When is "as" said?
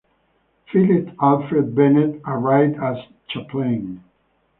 2.81-2.95